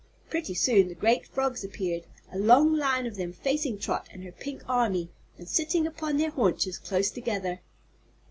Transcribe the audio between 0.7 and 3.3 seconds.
the great frogs appeared, a long line of